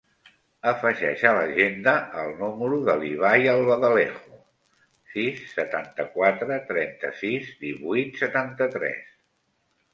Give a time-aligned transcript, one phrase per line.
[0.69, 4.41] Afegeix a l'agenda el número de l'Ibai Albaladejo:
[5.13, 9.01] sis, setanta-quatre, trenta-sis, divuit, setanta-tres.